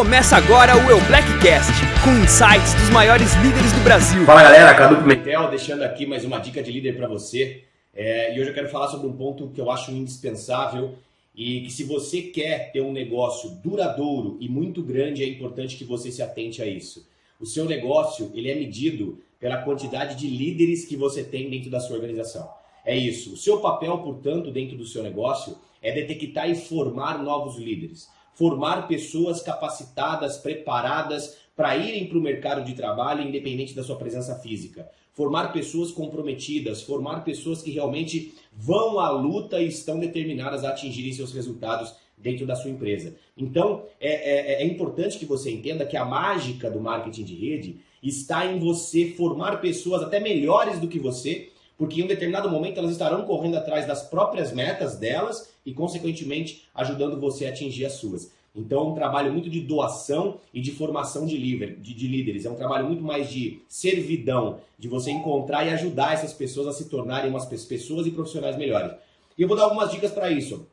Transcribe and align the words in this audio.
Começa 0.00 0.34
agora 0.34 0.74
o 0.78 0.90
Eu 0.90 0.98
Blackcast, 1.08 1.74
com 2.02 2.24
insights 2.24 2.72
dos 2.72 2.88
maiores 2.88 3.34
líderes 3.34 3.70
do 3.70 3.84
Brasil. 3.84 4.24
Fala 4.24 4.42
galera, 4.44 4.74
Cadu 4.74 4.96
Pimentel, 4.96 5.50
deixando 5.50 5.82
aqui 5.82 6.06
mais 6.06 6.24
uma 6.24 6.38
dica 6.38 6.62
de 6.62 6.72
líder 6.72 6.96
para 6.96 7.06
você. 7.06 7.64
É, 7.94 8.34
e 8.34 8.40
hoje 8.40 8.48
eu 8.48 8.54
quero 8.54 8.70
falar 8.70 8.88
sobre 8.88 9.06
um 9.06 9.12
ponto 9.12 9.50
que 9.50 9.60
eu 9.60 9.70
acho 9.70 9.90
indispensável 9.90 10.94
e 11.34 11.60
que 11.60 11.70
se 11.70 11.84
você 11.84 12.22
quer 12.22 12.72
ter 12.72 12.80
um 12.80 12.92
negócio 12.92 13.50
duradouro 13.62 14.38
e 14.40 14.48
muito 14.48 14.82
grande, 14.82 15.22
é 15.22 15.28
importante 15.28 15.76
que 15.76 15.84
você 15.84 16.10
se 16.10 16.22
atente 16.22 16.62
a 16.62 16.66
isso. 16.66 17.06
O 17.38 17.44
seu 17.44 17.66
negócio 17.66 18.32
ele 18.34 18.50
é 18.50 18.54
medido 18.54 19.20
pela 19.38 19.58
quantidade 19.58 20.14
de 20.14 20.26
líderes 20.28 20.86
que 20.86 20.96
você 20.96 21.22
tem 21.22 21.50
dentro 21.50 21.68
da 21.68 21.78
sua 21.78 21.96
organização. 21.96 22.48
É 22.86 22.96
isso. 22.96 23.34
O 23.34 23.36
seu 23.36 23.60
papel, 23.60 23.98
portanto, 23.98 24.50
dentro 24.50 24.78
do 24.78 24.86
seu 24.86 25.02
negócio 25.02 25.58
é 25.82 25.92
detectar 25.92 26.48
e 26.48 26.54
formar 26.54 27.22
novos 27.22 27.58
líderes 27.58 28.08
formar 28.34 28.88
pessoas 28.88 29.42
capacitadas, 29.42 30.38
preparadas 30.38 31.36
para 31.56 31.76
irem 31.76 32.06
para 32.06 32.18
o 32.18 32.22
mercado 32.22 32.64
de 32.64 32.74
trabalho, 32.74 33.22
independente 33.22 33.74
da 33.74 33.82
sua 33.82 33.96
presença 33.96 34.34
física. 34.36 34.88
Formar 35.12 35.52
pessoas 35.52 35.90
comprometidas, 35.90 36.82
formar 36.82 37.24
pessoas 37.24 37.60
que 37.60 37.70
realmente 37.70 38.32
vão 38.52 38.98
à 38.98 39.10
luta 39.10 39.60
e 39.60 39.68
estão 39.68 39.98
determinadas 39.98 40.64
a 40.64 40.70
atingirem 40.70 41.12
seus 41.12 41.32
resultados 41.32 41.94
dentro 42.16 42.46
da 42.46 42.54
sua 42.54 42.70
empresa. 42.70 43.14
Então, 43.36 43.84
é, 44.00 44.60
é, 44.60 44.62
é 44.62 44.66
importante 44.66 45.18
que 45.18 45.26
você 45.26 45.50
entenda 45.50 45.86
que 45.86 45.96
a 45.96 46.04
mágica 46.04 46.70
do 46.70 46.80
marketing 46.80 47.24
de 47.24 47.34
rede 47.34 47.80
está 48.02 48.46
em 48.46 48.58
você 48.58 49.10
formar 49.10 49.60
pessoas 49.60 50.02
até 50.02 50.20
melhores 50.20 50.78
do 50.78 50.88
que 50.88 50.98
você, 50.98 51.50
porque 51.76 52.00
em 52.00 52.04
um 52.04 52.08
determinado 52.08 52.50
momento 52.50 52.78
elas 52.78 52.92
estarão 52.92 53.24
correndo 53.24 53.56
atrás 53.56 53.86
das 53.86 54.02
próprias 54.02 54.52
metas 54.52 54.96
delas 54.96 55.49
e, 55.64 55.72
consequentemente, 55.72 56.64
ajudando 56.74 57.20
você 57.20 57.46
a 57.46 57.50
atingir 57.50 57.84
as 57.84 57.94
suas. 57.94 58.32
Então, 58.54 58.80
é 58.80 58.90
um 58.90 58.94
trabalho 58.94 59.32
muito 59.32 59.48
de 59.48 59.60
doação 59.60 60.38
e 60.52 60.60
de 60.60 60.72
formação 60.72 61.24
de, 61.24 61.36
líder, 61.36 61.76
de, 61.76 61.94
de, 61.94 62.08
líderes. 62.08 62.44
É 62.44 62.50
um 62.50 62.56
trabalho 62.56 62.86
muito 62.86 63.02
mais 63.02 63.30
de 63.30 63.62
servidão, 63.68 64.60
de 64.78 64.88
você 64.88 65.10
encontrar 65.10 65.64
e 65.64 65.70
ajudar 65.70 66.14
essas 66.14 66.32
pessoas 66.32 66.66
a 66.66 66.72
se 66.72 66.88
tornarem 66.88 67.30
umas 67.30 67.46
pessoas 67.46 68.06
e 68.06 68.10
profissionais 68.10 68.56
melhores. 68.56 68.92
E 69.38 69.42
eu 69.42 69.48
vou 69.48 69.56
dar 69.56 69.64
algumas 69.64 69.90
dicas 69.90 70.10
para 70.10 70.30
isso. 70.30 70.66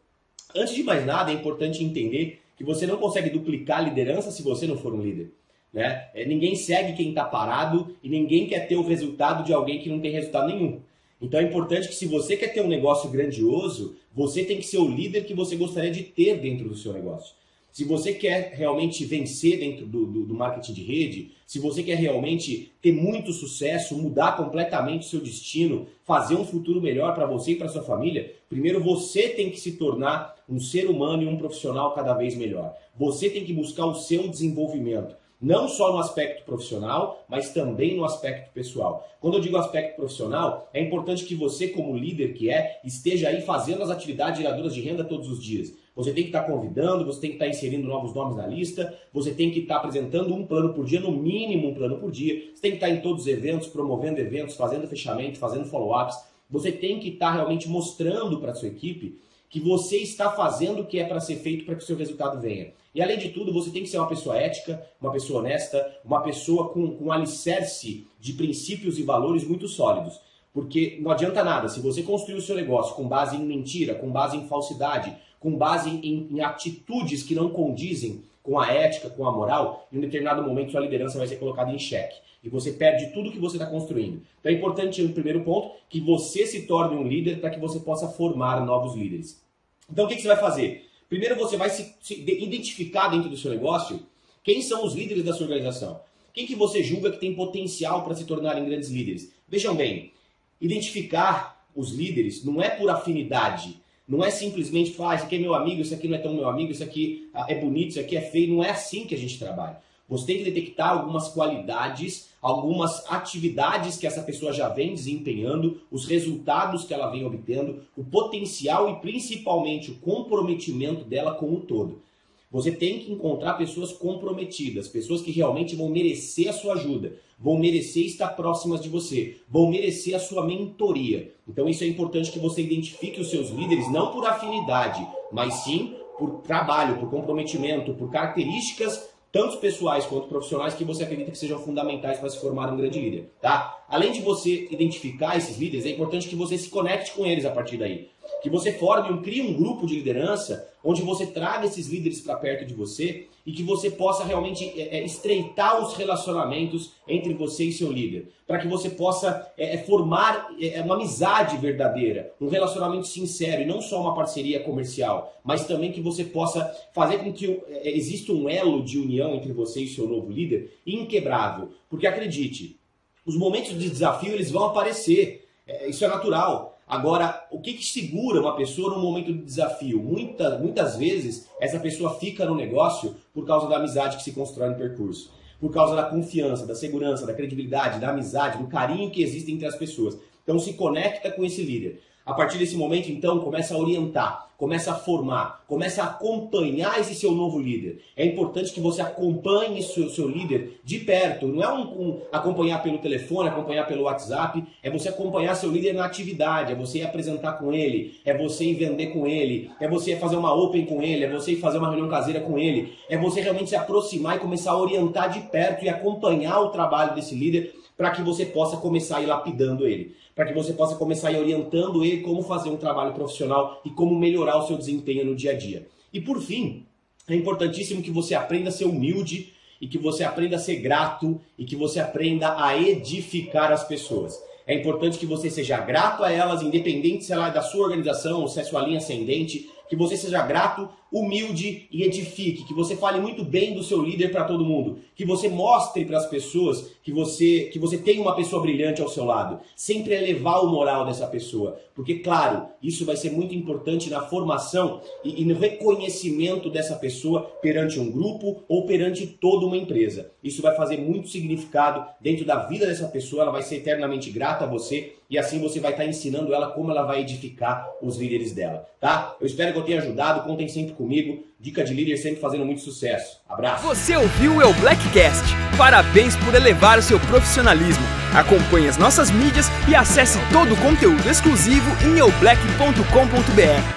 Antes 0.56 0.74
de 0.74 0.84
mais 0.84 1.06
nada, 1.06 1.32
é 1.32 1.36
importante 1.36 1.84
entender 1.84 2.42
que 2.58 2.64
você 2.64 2.88
não 2.88 2.98
consegue 2.98 3.30
duplicar 3.30 3.80
a 3.80 3.82
liderança 3.82 4.32
se 4.32 4.42
você 4.42 4.66
não 4.66 4.78
for 4.78 4.94
um 4.94 5.02
líder. 5.02 5.32
Né? 5.72 6.08
É, 6.16 6.26
ninguém 6.26 6.56
segue 6.56 6.94
quem 6.94 7.10
está 7.10 7.24
parado 7.24 7.96
e 8.02 8.10
ninguém 8.10 8.48
quer 8.48 8.68
ter 8.68 8.76
o 8.76 8.88
resultado 8.88 9.44
de 9.44 9.54
alguém 9.54 9.80
que 9.80 9.90
não 9.90 10.00
tem 10.00 10.12
resultado 10.12 10.48
nenhum. 10.48 10.80
Então 11.22 11.40
é 11.40 11.44
importante 11.44 11.88
que 11.88 11.96
se 11.96 12.06
você 12.06 12.38
quer 12.38 12.54
ter 12.54 12.62
um 12.62 12.68
negócio 12.68 13.10
grandioso, 13.10 13.96
você 14.14 14.44
tem 14.44 14.58
que 14.58 14.68
ser 14.68 14.78
o 14.78 14.88
líder 14.88 15.26
que 15.26 15.34
você 15.34 15.56
gostaria 15.56 15.92
de 15.92 16.04
ter 16.04 16.40
dentro 16.40 16.70
do 16.70 16.76
seu 16.76 16.94
negócio. 16.94 17.36
Se 17.72 17.84
você 17.84 18.14
quer 18.14 18.54
realmente 18.56 19.06
vencer 19.06 19.60
dentro 19.60 19.86
do, 19.86 20.06
do, 20.06 20.26
do, 20.26 20.34
marketing 20.34 20.74
de 20.74 20.84
rede, 20.84 21.32
se 21.46 21.60
você 21.60 21.84
quer 21.84 21.96
realmente 21.96 22.72
ter 22.82 22.92
muito 22.92 23.32
sucesso, 23.32 23.96
mudar 23.96 24.36
completamente 24.36 25.06
o 25.06 25.10
seu 25.10 25.20
destino, 25.20 25.86
fazer 26.04 26.36
um 26.36 26.46
futuro 26.46 26.82
melhor 26.82 27.14
para 27.14 27.28
você 27.28 27.52
e 27.52 27.56
para 27.56 27.70
sua 27.70 27.84
família, 27.84 28.34
primeiro 28.50 28.84
você 28.84 29.30
tem 29.30 29.52
que 29.52 29.60
se 29.60 29.74
tornar 29.74 30.36
um 30.50 30.60
ser 30.60 30.90
humano 30.90 31.22
e 31.22 31.28
um 31.28 31.38
profissional 31.38 31.94
cada 31.94 32.16
vez 32.16 32.36
melhor. 32.36 32.76
Você 32.98 33.30
tem 33.30 33.46
que 33.46 33.54
buscar 33.54 33.86
o 33.86 33.94
seu 33.94 34.28
desenvolvimento 34.28 35.16
não 35.40 35.68
só 35.68 35.92
no 35.92 36.00
aspecto 36.00 36.44
profissional, 36.44 37.24
mas 37.30 37.52
também 37.52 37.96
no 37.96 38.04
aspecto 38.04 38.52
pessoal. 38.54 39.08
Quando 39.20 39.36
eu 39.38 39.42
digo 39.42 39.58
aspecto 39.58 39.96
profissional, 39.96 40.70
é 40.74 40.82
importante 40.82 41.26
que 41.26 41.36
você, 41.36 41.68
como 41.68 41.96
líder 41.96 42.34
que 42.34 42.50
é, 42.50 42.80
esteja 42.84 43.30
aí 43.30 43.42
fazendo 43.42 43.84
as 43.84 43.90
atividades 43.90 44.40
geradoras 44.42 44.74
de 44.74 44.82
renda 44.82 45.04
todos 45.04 45.30
os 45.30 45.42
dias. 45.42 45.74
Você 45.96 46.12
tem 46.12 46.24
que 46.24 46.30
estar 46.30 46.44
convidando, 46.44 47.06
você 47.06 47.22
tem 47.22 47.30
que 47.32 47.36
estar 47.38 47.48
inserindo 47.48 47.88
novos 47.88 48.14
nomes 48.14 48.36
na 48.36 48.46
lista, 48.46 48.96
você 49.12 49.32
tem 49.32 49.50
que 49.52 49.62
estar 49.62 49.78
apresentando 49.78 50.34
um 50.34 50.46
plano 50.46 50.74
por 50.74 50.86
dia, 50.86 51.00
no 51.00 51.12
mínimo 51.12 51.70
um 51.70 51.74
plano 51.74 51.98
por 51.98 52.12
dia. 52.12 52.52
Você 52.54 52.62
tem 52.62 52.72
que 52.72 52.78
estar 52.78 52.90
em 52.90 53.02
todos 53.02 53.24
os 53.24 53.28
eventos, 53.28 53.68
promovendo 53.68 54.20
eventos, 54.20 54.56
fazendo 54.56 54.88
fechamento, 54.88 55.40
fazendo 55.40 55.66
follow-ups. 55.66 56.18
Você 56.50 56.72
tem 56.72 57.00
que 57.00 57.10
estar 57.10 57.32
realmente 57.32 57.68
mostrando 57.68 58.40
para 58.40 58.52
a 58.52 58.56
sua 58.56 58.70
equipe 58.70 59.20
que 59.50 59.60
você 59.60 59.98
está 59.98 60.32
fazendo 60.32 60.82
o 60.82 60.86
que 60.86 61.00
é 61.00 61.06
para 61.06 61.20
ser 61.20 61.38
feito 61.38 61.66
para 61.66 61.76
que 61.76 61.84
o 61.84 61.86
seu 61.86 61.96
resultado 61.96 62.40
venha. 62.40 62.74
E 62.94 63.02
além 63.02 63.18
de 63.18 63.30
tudo, 63.30 63.54
você 63.54 63.70
tem 63.70 63.84
que 63.84 63.90
ser 63.90 63.98
uma 63.98 64.08
pessoa 64.08 64.38
ética, 64.38 64.84
uma 65.00 65.12
pessoa 65.12 65.40
honesta, 65.40 66.00
uma 66.04 66.22
pessoa 66.22 66.70
com, 66.70 66.96
com 66.96 67.06
um 67.06 67.12
alicerce 67.12 68.08
de 68.20 68.34
princípios 68.34 68.98
e 68.98 69.04
valores 69.04 69.44
muito 69.44 69.68
sólidos. 69.68 70.20
Porque 70.54 70.98
não 71.00 71.12
adianta 71.12 71.44
nada, 71.44 71.70
se 71.70 71.80
você 71.80 72.02
construir 72.02 72.36
o 72.36 72.42
seu 72.42 72.56
negócio 72.56 72.96
com 72.96 73.08
base 73.08 73.36
em 73.36 73.46
mentira, 73.46 73.94
com 73.94 74.12
base 74.12 74.36
em 74.36 74.48
falsidade, 74.48 75.16
com 75.40 75.56
base 75.56 75.90
em, 75.90 76.28
em 76.32 76.42
atitudes 76.42 77.22
que 77.22 77.36
não 77.36 77.50
condizem 77.50 78.24
com 78.48 78.58
a 78.58 78.72
ética, 78.72 79.10
com 79.10 79.28
a 79.28 79.32
moral, 79.32 79.90
em 79.92 79.98
um 79.98 80.02
determinado 80.02 80.42
momento 80.42 80.72
sua 80.72 80.80
liderança 80.80 81.18
vai 81.18 81.28
ser 81.28 81.36
colocada 81.36 81.70
em 81.70 81.78
xeque. 81.78 82.16
E 82.42 82.48
você 82.48 82.72
perde 82.72 83.08
tudo 83.08 83.30
que 83.30 83.38
você 83.38 83.58
está 83.58 83.66
construindo. 83.66 84.22
Então 84.40 84.50
é 84.50 84.56
importante, 84.56 85.02
no 85.02 85.10
primeiro 85.10 85.42
ponto, 85.42 85.76
que 85.90 86.00
você 86.00 86.48
se 86.48 86.62
torne 86.62 86.96
um 86.96 87.06
líder 87.06 87.42
para 87.42 87.50
que 87.50 87.60
você 87.60 87.82
possa 87.82 88.08
formar 88.08 88.66
novos 88.66 88.96
líderes. 88.96 89.44
Então 89.92 90.06
o 90.06 90.08
que, 90.08 90.16
que 90.16 90.22
você 90.22 90.30
vai 90.30 90.38
fazer? 90.38 90.88
Primeiro 91.10 91.36
você 91.36 91.58
vai 91.58 91.70
se, 91.70 91.94
se 92.00 92.22
identificar 92.22 93.10
dentro 93.10 93.30
do 93.30 93.36
seu 93.36 93.52
negócio 93.52 94.00
quem 94.46 94.62
são 94.62 94.86
os 94.86 94.96
líderes 94.96 95.26
da 95.26 95.34
sua 95.34 95.46
organização. 95.46 96.00
Quem 96.32 96.48
que 96.48 96.56
você 96.56 96.82
julga 96.82 97.12
que 97.12 97.20
tem 97.20 97.36
potencial 97.36 98.06
para 98.06 98.16
se 98.16 98.24
tornarem 98.24 98.64
grandes 98.64 98.88
líderes? 98.90 99.34
Vejam 99.46 99.76
bem, 99.76 100.14
identificar 100.62 101.68
os 101.76 101.92
líderes 101.92 102.46
não 102.46 102.62
é 102.62 102.70
por 102.70 102.90
afinidade, 102.90 103.82
não 104.08 104.24
é 104.24 104.32
simplesmente 104.32 104.96
ah, 105.00 105.16
isso 105.16 105.26
aqui 105.26 105.36
é 105.36 105.40
meu 105.40 105.54
amigo, 105.54 105.82
isso 105.82 105.94
aqui 105.94 106.08
não 106.08 106.16
é 106.16 106.20
tão 106.20 106.34
meu 106.34 106.48
amigo, 106.48 106.72
isso 106.72 106.84
aqui 106.84 107.30
ah, 107.34 107.46
é 107.50 107.56
bonito, 107.56 107.90
isso 107.90 108.00
aqui 108.00 108.16
é 108.16 108.22
feio. 108.22 108.54
Não 108.54 108.64
é 108.64 108.70
assim 108.70 109.06
que 109.06 109.14
a 109.14 109.18
gente 109.18 109.38
trabalha. 109.38 109.82
Você 110.08 110.26
tem 110.26 110.38
que 110.38 110.50
detectar 110.50 110.92
algumas 110.92 111.28
qualidades, 111.28 112.30
algumas 112.42 113.04
atividades 113.12 113.98
que 113.98 114.08
essa 114.08 114.22
pessoa 114.22 114.54
já 114.54 114.70
vem 114.70 114.94
desempenhando, 114.94 115.82
os 115.92 116.06
resultados 116.06 116.86
que 116.86 116.94
ela 116.94 117.10
vem 117.10 117.26
obtendo, 117.26 117.82
o 117.98 118.06
potencial 118.06 118.90
e 118.90 119.02
principalmente 119.02 119.92
o 119.92 119.96
comprometimento 119.96 121.04
dela 121.04 121.36
com 121.36 121.54
o 121.54 121.60
todo. 121.60 122.02
Você 122.50 122.72
tem 122.72 123.00
que 123.00 123.12
encontrar 123.12 123.56
pessoas 123.56 123.92
comprometidas, 123.92 124.88
pessoas 124.88 125.22
que 125.22 125.32
realmente 125.32 125.76
vão 125.76 125.90
merecer 125.90 126.48
a 126.48 126.54
sua 126.54 126.74
ajuda, 126.74 127.18
vão 127.38 127.58
merecer 127.58 128.06
estar 128.06 128.30
próximas 128.30 128.82
de 128.82 128.88
você, 128.88 129.38
vão 129.50 129.70
merecer 129.70 130.16
a 130.16 130.20
sua 130.20 130.46
mentoria. 130.46 131.34
Então 131.48 131.68
isso 131.68 131.84
é 131.84 131.88
importante 131.88 132.32
que 132.32 132.40
você 132.40 132.62
identifique 132.62 133.20
os 133.20 133.30
seus 133.30 133.50
líderes 133.50 133.92
não 133.92 134.12
por 134.12 134.26
afinidade, 134.26 135.06
mas 135.32 135.56
sim 135.56 135.96
por 136.18 136.42
trabalho, 136.42 136.98
por 136.98 137.10
comprometimento, 137.10 137.94
por 137.94 138.10
características 138.10 139.10
tanto 139.32 139.58
pessoais 139.58 140.06
quanto 140.06 140.28
profissionais, 140.28 140.74
que 140.74 140.84
você 140.84 141.04
acredita 141.04 141.32
que 141.32 141.38
sejam 141.38 141.60
fundamentais 141.60 142.18
para 142.18 142.30
se 142.30 142.40
formar 142.40 142.72
um 142.72 142.78
grande 142.78 143.00
líder, 143.00 143.30
tá? 143.42 143.86
Além 143.88 144.12
de 144.12 144.22
você 144.22 144.68
identificar 144.72 145.38
esses 145.38 145.58
líderes, 145.58 145.86
é 145.86 145.90
importante 145.90 146.28
que 146.28 146.36
você 146.36 146.58
se 146.58 146.70
conecte 146.70 147.12
com 147.12 147.26
eles 147.26 147.46
a 147.46 147.52
partir 147.52 147.78
daí. 147.78 148.10
Que 148.42 148.50
você 148.50 148.72
forme, 148.72 149.12
um, 149.12 149.22
crie 149.22 149.42
um 149.42 149.54
grupo 149.54 149.86
de 149.86 149.96
liderança 149.96 150.68
onde 150.84 151.02
você 151.02 151.26
traga 151.26 151.66
esses 151.66 151.88
líderes 151.88 152.22
para 152.22 152.38
perto 152.38 152.66
de 152.66 152.74
você 152.74 153.28
e 153.46 153.52
que 153.52 153.64
você 153.64 153.90
possa 153.90 154.24
realmente 154.26 154.66
é, 154.80 154.98
é, 154.98 155.06
estreitar 155.06 155.82
os 155.82 155.94
relacionamentos 155.96 156.92
entre 157.08 157.34
você 157.34 157.66
e 157.66 157.74
seu 157.74 157.92
líder, 157.92 158.30
para 158.46 158.58
que 158.58 158.68
você 158.68 158.90
possa 158.90 159.52
é, 159.58 159.76
é 159.76 159.78
formar 159.78 160.50
é, 160.60 160.78
é, 160.78 160.82
uma 160.82 160.96
amizade 160.96 161.58
verdadeira, 161.58 162.34
um 162.40 162.50
relacionamento 162.50 163.08
sincero 163.08 163.62
e 163.62 163.66
não 163.66 163.82
só 163.82 164.02
uma 164.02 164.14
parceria 164.14 164.62
comercial, 164.62 165.34
mas 165.44 165.66
também 165.66 165.92
que 165.92 166.02
você 166.02 166.24
possa 166.24 166.74
fazer 166.94 167.20
com 167.20 167.34
que 167.34 167.62
exista 167.84 168.34
um 168.34 168.50
elo 168.50 168.84
de 168.84 168.98
união 168.98 169.36
entre 169.36 169.54
você 169.54 169.82
e 169.82 169.88
seu 169.88 170.08
novo 170.08 170.32
líder 170.32 170.78
inquebrável, 170.86 171.70
porque 171.90 172.08
acredite, 172.08 172.78
os 173.26 173.36
momentos 173.36 173.78
de 173.78 173.90
desafio 173.90 174.34
eles 174.34 174.52
vão 174.52 174.66
aparecer, 174.66 175.46
isso 175.88 176.04
é 176.04 176.08
natural. 176.08 176.77
Agora, 176.88 177.46
o 177.52 177.60
que, 177.60 177.74
que 177.74 177.84
segura 177.84 178.40
uma 178.40 178.56
pessoa 178.56 178.96
no 178.96 179.02
momento 179.02 179.34
de 179.34 179.44
desafio? 179.44 180.02
Muita, 180.02 180.58
muitas 180.58 180.96
vezes, 180.96 181.50
essa 181.60 181.78
pessoa 181.80 182.18
fica 182.18 182.46
no 182.46 182.56
negócio 182.56 183.14
por 183.34 183.46
causa 183.46 183.68
da 183.68 183.76
amizade 183.76 184.16
que 184.16 184.24
se 184.24 184.32
constrói 184.32 184.70
no 184.70 184.76
percurso. 184.76 185.30
Por 185.60 185.70
causa 185.70 185.96
da 185.96 186.04
confiança, 186.04 186.66
da 186.66 186.76
segurança, 186.76 187.26
da 187.26 187.34
credibilidade, 187.34 188.00
da 188.00 188.12
amizade, 188.12 188.60
do 188.60 188.68
carinho 188.68 189.12
que 189.12 189.22
existe 189.22 189.52
entre 189.52 189.68
as 189.68 189.76
pessoas. 189.76 190.18
Então, 190.44 190.58
se 190.58 190.74
conecta 190.74 191.30
com 191.30 191.44
esse 191.44 191.62
líder. 191.62 192.02
A 192.28 192.34
partir 192.34 192.58
desse 192.58 192.76
momento, 192.76 193.10
então, 193.10 193.40
começa 193.40 193.74
a 193.74 193.78
orientar, 193.78 194.50
começa 194.58 194.92
a 194.92 194.96
formar, 194.96 195.64
começa 195.66 196.04
a 196.04 196.08
acompanhar 196.08 197.00
esse 197.00 197.16
seu 197.16 197.32
novo 197.32 197.58
líder. 197.58 198.02
É 198.18 198.26
importante 198.26 198.74
que 198.74 198.82
você 198.82 199.02
acompanhe 199.02 199.82
seu, 199.82 200.10
seu 200.10 200.28
líder 200.28 200.82
de 200.84 201.00
perto. 201.00 201.48
Não 201.48 201.64
é 201.64 201.72
um, 201.72 201.84
um, 201.84 202.22
acompanhar 202.30 202.84
pelo 202.84 202.98
telefone, 202.98 203.48
acompanhar 203.48 203.88
pelo 203.88 204.04
WhatsApp. 204.04 204.62
É 204.84 204.90
você 204.90 205.08
acompanhar 205.08 205.56
seu 205.56 205.72
líder 205.72 205.94
na 205.94 206.04
atividade. 206.04 206.74
É 206.74 206.76
você 206.76 206.98
ir 206.98 207.06
apresentar 207.06 207.54
com 207.54 207.72
ele. 207.72 208.20
É 208.26 208.38
você 208.38 208.66
ir 208.66 208.74
vender 208.74 209.08
com 209.14 209.26
ele. 209.26 209.72
É 209.80 209.88
você 209.88 210.12
ir 210.12 210.20
fazer 210.20 210.36
uma 210.36 210.54
open 210.54 210.86
com 210.86 211.02
ele. 211.02 211.24
É 211.24 211.30
você 211.30 211.54
ir 211.54 211.62
fazer 211.62 211.78
uma 211.78 211.88
reunião 211.88 212.10
caseira 212.10 212.42
com 212.42 212.60
ele. 212.60 212.94
É 213.10 213.18
você 213.18 213.40
realmente 213.40 213.70
se 213.70 213.76
aproximar 213.78 214.36
e 214.36 214.40
começar 214.42 214.72
a 214.72 214.78
orientar 214.78 215.30
de 215.30 215.40
perto 215.48 215.86
e 215.86 215.90
acompanhar 215.90 216.60
o 216.60 216.72
trabalho 216.72 217.16
desse 217.16 217.34
líder 217.34 217.74
para 217.98 218.12
que 218.12 218.22
você 218.22 218.46
possa 218.46 218.78
começar 218.78 219.18
a 219.18 219.22
ir 219.22 219.26
lapidando 219.26 219.88
ele, 219.88 220.16
para 220.36 220.46
que 220.46 220.54
você 220.54 220.72
possa 220.72 220.96
começar 220.96 221.30
a 221.30 221.32
ir 221.32 221.40
orientando 221.40 222.06
ele 222.06 222.22
como 222.22 222.44
fazer 222.44 222.70
um 222.70 222.78
trabalho 222.78 223.14
profissional 223.14 223.82
e 223.84 223.90
como 223.90 224.18
melhorar 224.18 224.58
o 224.58 224.68
seu 224.68 224.78
desempenho 224.78 225.26
no 225.26 225.36
dia 225.36 225.52
a 225.52 225.58
dia. 225.58 225.88
E 226.14 226.22
por 226.22 226.40
fim, 226.40 226.86
é 227.28 227.36
importantíssimo 227.36 228.02
que 228.02 228.12
você 228.12 228.36
aprenda 228.36 228.70
a 228.70 228.72
ser 228.72 228.86
humilde 228.86 229.52
e 229.82 229.88
que 229.88 229.98
você 229.98 230.24
aprenda 230.24 230.56
a 230.56 230.60
ser 230.60 230.78
grato 230.78 231.42
e 231.58 231.66
que 231.66 231.76
você 231.76 232.00
aprenda 232.00 232.64
a 232.64 232.80
edificar 232.80 233.72
as 233.72 233.84
pessoas. 233.84 234.40
É 234.66 234.74
importante 234.74 235.18
que 235.18 235.26
você 235.26 235.50
seja 235.50 235.78
grato 235.80 236.24
a 236.24 236.32
elas, 236.32 236.62
independente 236.62 237.24
se 237.24 237.32
ela 237.32 237.48
é 237.48 237.52
da 237.52 237.62
sua 237.62 237.86
organização 237.86 238.42
ou 238.42 238.48
se 238.48 238.60
é 238.60 238.64
sua 238.64 238.82
linha 238.82 238.98
ascendente, 238.98 239.70
que 239.90 239.96
você 239.96 240.18
seja 240.18 240.46
grato, 240.46 240.90
humilde 241.12 241.88
e 241.92 242.04
edifique, 242.04 242.66
que 242.66 242.74
você 242.74 242.96
fale 242.96 243.20
muito 243.20 243.44
bem 243.44 243.74
do 243.74 243.84
seu 243.84 244.02
líder 244.02 244.32
para 244.32 244.44
todo 244.44 244.66
mundo, 244.66 245.00
que 245.16 245.26
você 245.26 245.50
mostre 245.50 246.06
para 246.06 246.18
as 246.18 246.26
pessoas 246.28 246.92
que 247.04 247.12
você 247.12 247.70
que 247.72 247.80
você 247.80 247.98
tem 247.98 248.20
uma 248.20 248.36
pessoa 248.36 248.62
brilhante 248.62 249.02
ao 249.02 249.10
seu 249.10 249.26
lado. 249.26 249.60
Sempre 249.76 250.14
elevar 250.14 250.64
o 250.64 250.70
moral 250.70 251.06
dessa 251.06 251.28
pessoa, 251.28 251.80
porque 251.96 252.20
claro, 252.20 252.68
isso 252.82 253.06
vai 253.06 253.16
ser 253.16 253.32
muito 253.32 253.56
importante 253.56 254.10
na 254.10 254.22
formação 254.22 255.02
e, 255.24 255.42
e 255.42 255.46
no 255.46 255.58
reconhecimento 255.58 256.70
dessa 256.70 256.96
pessoa 256.96 257.42
perante 257.62 258.00
um 258.00 258.12
grupo 258.12 258.64
ou 258.68 258.86
perante 258.86 259.26
toda 259.26 259.66
uma 259.66 259.78
empresa. 259.78 260.32
Isso 260.44 260.62
vai 260.62 260.76
fazer 260.76 260.98
muito 260.98 261.30
significado 261.30 262.06
dentro 262.20 262.46
da 262.46 262.68
vida 262.68 262.86
dessa 262.86 263.08
pessoa, 263.08 263.44
ela 263.44 263.52
vai 263.52 263.64
ser 263.64 263.78
eternamente 263.78 264.30
grata 264.30 264.66
a 264.66 264.68
você 264.68 265.14
e 265.30 265.38
assim 265.38 265.60
você 265.60 265.80
vai 265.80 265.92
estar 265.92 266.06
ensinando 266.06 266.54
ela 266.54 266.72
como 266.72 266.92
ela 266.92 267.04
vai 267.04 267.22
edificar 267.22 267.90
os 268.02 268.18
líderes 268.18 268.54
dela, 268.54 268.88
tá? 269.00 269.36
Eu 269.40 269.48
espero 269.48 269.74
que 269.74 269.80
eu 269.80 269.84
tenha 269.84 270.00
ajudado, 270.00 270.48
contem 270.48 270.68
sempre 270.68 270.94
comigo. 270.98 271.44
Dica 271.60 271.84
de 271.84 271.94
líder 271.94 272.18
sempre 272.18 272.42
fazendo 272.42 272.66
muito 272.66 272.82
sucesso. 272.82 273.40
Abraço. 273.48 273.84
Você 273.88 274.16
ouviu 274.16 274.58
o 274.58 274.74
Blackcast? 274.74 275.44
Parabéns 275.78 276.36
por 276.36 276.54
elevar 276.54 277.00
o 277.00 277.02
seu 277.02 277.20
profissionalismo. 277.20 278.04
Acompanhe 278.36 278.88
as 278.88 278.98
nossas 278.98 279.32
mídias 279.32 279.68
e 279.88 279.96
acesse 279.96 280.38
todo 280.52 280.74
o 280.74 280.82
conteúdo 280.82 281.30
exclusivo 281.30 281.90
em 282.06 282.18
eublack.com.br. 282.20 283.97